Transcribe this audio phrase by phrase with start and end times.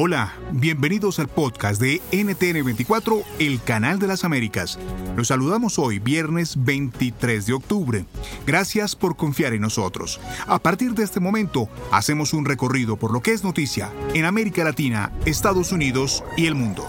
[0.00, 4.78] Hola, bienvenidos al podcast de NTN24, el canal de las Américas.
[5.16, 8.04] Los saludamos hoy, viernes 23 de octubre.
[8.46, 10.20] Gracias por confiar en nosotros.
[10.46, 14.62] A partir de este momento, hacemos un recorrido por lo que es noticia en América
[14.62, 16.88] Latina, Estados Unidos y el mundo.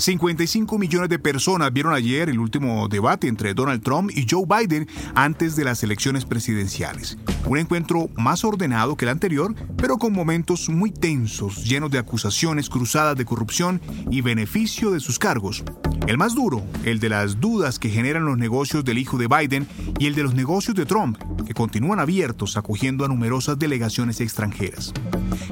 [0.00, 4.88] 55 millones de personas vieron ayer el último debate entre Donald Trump y Joe Biden
[5.14, 7.18] antes de las elecciones presidenciales.
[7.44, 12.70] Un encuentro más ordenado que el anterior, pero con momentos muy tensos, llenos de acusaciones
[12.70, 15.62] cruzadas de corrupción y beneficio de sus cargos.
[16.06, 19.68] El más duro, el de las dudas que generan los negocios del hijo de Biden
[19.98, 24.94] y el de los negocios de Trump, que continúan abiertos acogiendo a numerosas delegaciones extranjeras.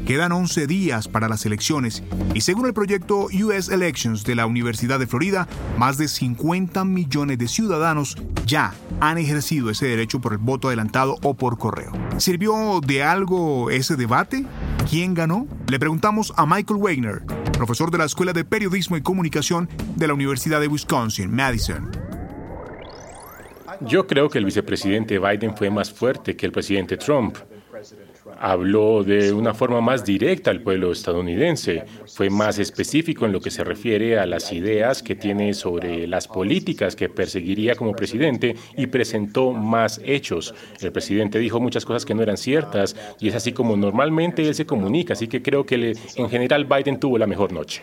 [0.07, 2.03] Quedan 11 días para las elecciones
[2.35, 7.39] y según el proyecto US Elections de la Universidad de Florida, más de 50 millones
[7.39, 11.93] de ciudadanos ya han ejercido ese derecho por el voto adelantado o por correo.
[12.17, 14.47] ¿Sirvió de algo ese debate?
[14.89, 15.47] ¿Quién ganó?
[15.69, 17.23] Le preguntamos a Michael Wagner,
[17.53, 21.91] profesor de la Escuela de Periodismo y Comunicación de la Universidad de Wisconsin, Madison.
[23.83, 27.37] Yo creo que el vicepresidente Biden fue más fuerte que el presidente Trump
[28.39, 33.51] habló de una forma más directa al pueblo estadounidense, fue más específico en lo que
[33.51, 38.87] se refiere a las ideas que tiene sobre las políticas que perseguiría como presidente y
[38.87, 40.55] presentó más hechos.
[40.81, 44.55] El presidente dijo muchas cosas que no eran ciertas y es así como normalmente él
[44.55, 47.83] se comunica, así que creo que en general Biden tuvo la mejor noche.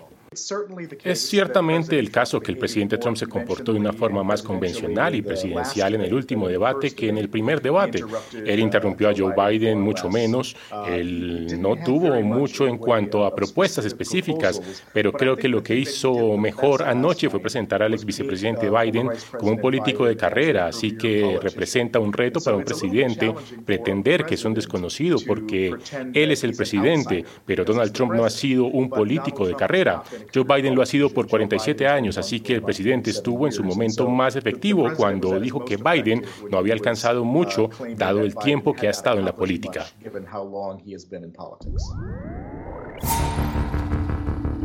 [1.03, 5.15] Es ciertamente el caso que el presidente Trump se comportó de una forma más convencional
[5.15, 8.03] y presidencial en el último debate que en el primer debate.
[8.45, 10.55] Él interrumpió a Joe Biden mucho menos,
[10.87, 14.61] él no tuvo mucho en cuanto a propuestas específicas,
[14.93, 19.51] pero creo que lo que hizo mejor anoche fue presentar al ex vicepresidente Biden como
[19.51, 23.33] un político de carrera, así que representa un reto para un presidente
[23.65, 25.75] pretender que es un desconocido porque
[26.13, 30.03] él es el presidente, pero Donald Trump no ha sido un político de carrera.
[30.33, 33.63] Joe Biden lo ha sido por 47 años, así que el presidente estuvo en su
[33.63, 38.87] momento más efectivo cuando dijo que Biden no había alcanzado mucho dado el tiempo que
[38.87, 39.85] ha estado en la política.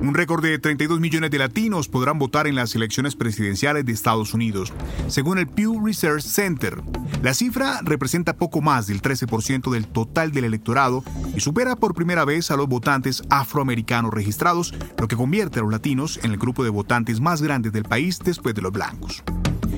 [0.02, 4.32] Un récord de 32 millones de latinos podrán votar en las elecciones presidenciales de Estados
[4.32, 4.72] Unidos,
[5.08, 6.82] según el Pew Research Center.
[7.22, 11.04] La cifra representa poco más del 13% del total del electorado
[11.36, 15.70] y supera por primera vez a los votantes afroamericanos registrados, lo que convierte a los
[15.70, 19.22] latinos en el grupo de votantes más grande del país después de los blancos.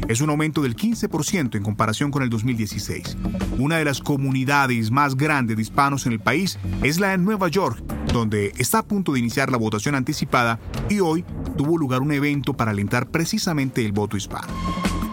[0.09, 3.17] Es un aumento del 15% en comparación con el 2016.
[3.59, 7.49] Una de las comunidades más grandes de hispanos en el país es la de Nueva
[7.49, 7.83] York,
[8.13, 10.59] donde está a punto de iniciar la votación anticipada
[10.89, 11.25] y hoy
[11.57, 14.49] tuvo lugar un evento para alentar precisamente el voto hispano.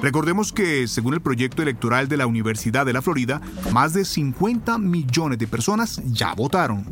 [0.01, 3.41] Recordemos que, según el proyecto electoral de la Universidad de la Florida,
[3.73, 6.85] más de 50 millones de personas ya votaron.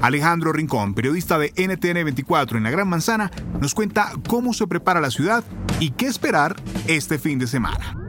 [0.00, 3.30] Alejandro Rincón, periodista de NTN 24 en la Gran Manzana,
[3.60, 5.44] nos cuenta cómo se prepara la ciudad
[5.80, 6.56] y qué esperar
[6.86, 8.05] este fin de semana.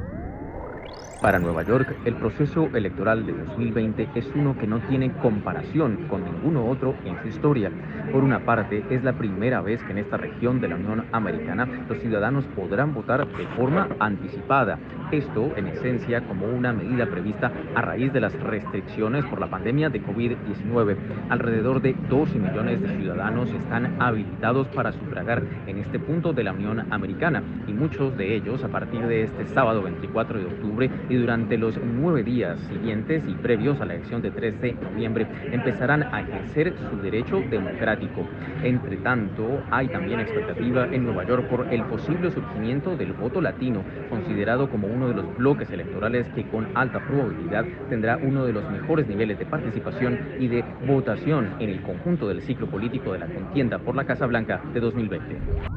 [1.21, 6.23] Para Nueva York, el proceso electoral de 2020 es uno que no tiene comparación con
[6.23, 7.71] ninguno otro en su historia.
[8.11, 11.67] Por una parte, es la primera vez que en esta región de la Unión Americana
[11.89, 14.77] los ciudadanos podrán votar de forma anticipada.
[15.11, 19.89] Esto, en esencia, como una medida prevista a raíz de las restricciones por la pandemia
[19.89, 20.97] de COVID-19.
[21.29, 26.51] Alrededor de 12 millones de ciudadanos están habilitados para sufragar en este punto de la
[26.51, 31.15] Unión Americana y muchos de ellos a partir de este sábado 24 de octubre y
[31.15, 36.03] durante los nueve días siguientes y previos a la elección de 3 de noviembre empezarán
[36.03, 38.27] a ejercer su derecho democrático.
[38.61, 43.83] Entre tanto, hay también expectativa en Nueva York por el posible surgimiento del voto latino,
[44.09, 48.69] considerado como uno de los bloques electorales que con alta probabilidad tendrá uno de los
[48.69, 53.27] mejores niveles de participación y de votación en el conjunto del ciclo político de la
[53.27, 55.76] contienda por la Casa Blanca de 2020.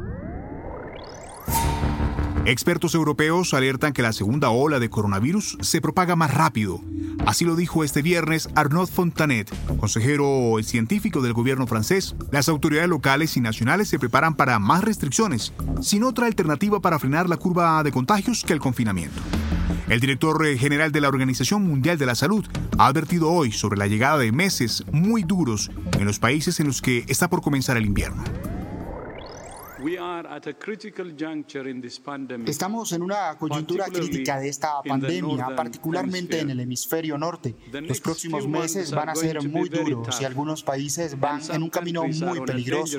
[2.46, 6.80] Expertos europeos alertan que la segunda ola de coronavirus se propaga más rápido.
[7.26, 12.16] Así lo dijo este viernes Arnaud Fontanet, consejero científico del gobierno francés.
[12.32, 15.52] Las autoridades locales y nacionales se preparan para más restricciones,
[15.82, 19.20] sin otra alternativa para frenar la curva de contagios que el confinamiento.
[19.88, 22.46] El director general de la Organización Mundial de la Salud
[22.78, 26.80] ha advertido hoy sobre la llegada de meses muy duros en los países en los
[26.80, 28.24] que está por comenzar el invierno.
[32.46, 37.56] Estamos en una coyuntura crítica de esta pandemia, particularmente en el hemisferio norte.
[37.72, 42.04] Los próximos meses van a ser muy duros y algunos países van en un camino
[42.06, 42.98] muy peligroso.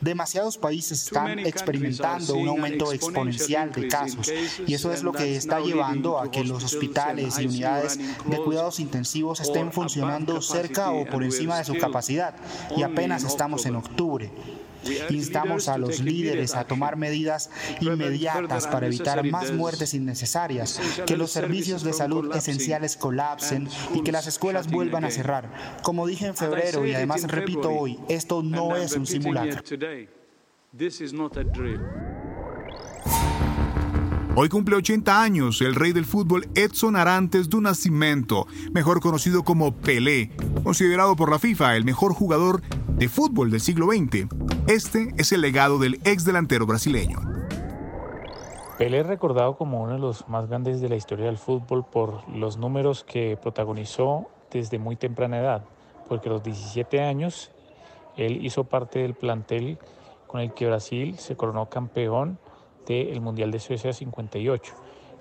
[0.00, 4.32] Demasiados países están experimentando un aumento exponencial de casos
[4.66, 8.78] y eso es lo que está llevando a que los hospitales y unidades de cuidados
[8.80, 12.36] intensivos estén funcionando cerca o por encima de su capacidad
[12.76, 14.30] y apenas estamos en octubre.
[15.10, 17.50] Instamos a los líderes a tomar medidas
[17.80, 24.12] inmediatas para evitar más muertes innecesarias, que los servicios de salud esenciales colapsen y que
[24.12, 25.80] las escuelas vuelvan a cerrar.
[25.82, 29.62] Como dije en febrero y además repito hoy, esto no es un simulacro.
[34.34, 39.76] Hoy cumple 80 años el rey del fútbol Edson Arantes do Nascimento, mejor conocido como
[39.76, 40.30] Pelé,
[40.64, 42.62] considerado por la FIFA el mejor jugador
[42.96, 44.28] de fútbol del siglo XX.
[44.72, 47.18] Este es el legado del ex delantero brasileño.
[48.78, 52.26] Pelé es recordado como uno de los más grandes de la historia del fútbol por
[52.30, 55.64] los números que protagonizó desde muy temprana edad,
[56.08, 57.50] porque a los 17 años
[58.16, 59.76] él hizo parte del plantel
[60.26, 62.38] con el que Brasil se coronó campeón
[62.86, 64.72] del Mundial de Suecia 58.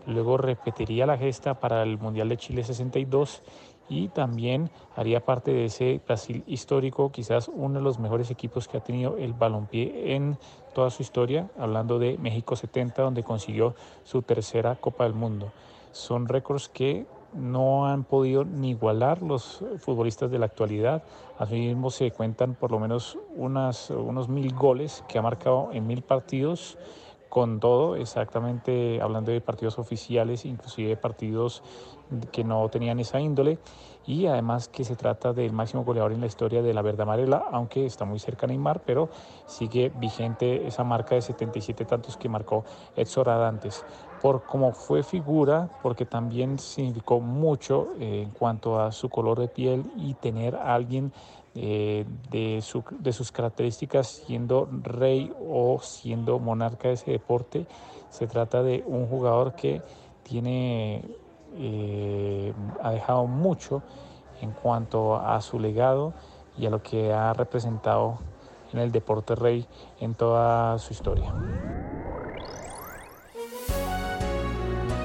[0.07, 3.43] Luego repetiría la gesta para el Mundial de Chile 62
[3.89, 8.77] y también haría parte de ese Brasil histórico, quizás uno de los mejores equipos que
[8.77, 10.37] ha tenido el balompié en
[10.73, 15.51] toda su historia, hablando de México 70, donde consiguió su tercera Copa del Mundo.
[15.91, 21.03] Son récords que no han podido ni igualar los futbolistas de la actualidad.
[21.37, 26.77] Asimismo se cuentan por lo menos unos mil goles que ha marcado en mil partidos
[27.31, 31.63] con todo, exactamente hablando de partidos oficiales, inclusive partidos
[32.33, 33.57] que no tenían esa índole,
[34.05, 37.45] y además que se trata del máximo goleador en la historia de la Verde Amarela,
[37.49, 39.07] aunque está muy cerca Neymar, pero
[39.45, 42.65] sigue vigente esa marca de 77 tantos que marcó
[42.97, 43.85] Edson Arantes.
[44.21, 49.47] Por cómo fue figura, porque también significó mucho eh, en cuanto a su color de
[49.47, 51.13] piel y tener a alguien
[51.53, 52.63] eh, de,
[52.99, 57.65] de, sus características siendo rey o siendo monarca de ese deporte.
[58.09, 59.81] Se trata de un jugador que
[60.23, 61.03] tiene,
[61.57, 63.83] eh, ha dejado mucho
[64.41, 66.13] en cuanto a su legado
[66.57, 68.19] y a lo que ha representado
[68.73, 69.65] en el deporte rey
[69.99, 71.33] en toda su historia.